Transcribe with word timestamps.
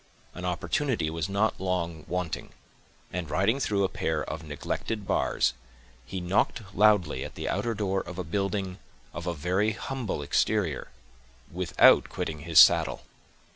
An 0.33 0.45
opportunity 0.45 1.11
was 1.11 1.29
not 1.29 1.61
long 1.61 2.05
wanting; 2.07 2.53
and, 3.13 3.29
riding 3.29 3.59
through 3.59 3.83
a 3.83 3.87
pair 3.87 4.23
of 4.23 4.41
neglected 4.41 5.05
bars, 5.05 5.53
he 6.03 6.19
knocked 6.19 6.73
loudly 6.73 7.23
at 7.23 7.35
the 7.35 7.47
outer 7.47 7.75
door 7.75 8.01
of 8.01 8.17
a 8.17 8.23
building 8.23 8.79
of 9.13 9.27
a 9.27 9.35
very 9.35 9.73
humble 9.73 10.23
exterior, 10.23 10.87
without 11.51 12.09
quitting 12.09 12.39
his 12.39 12.57
saddle. 12.57 13.03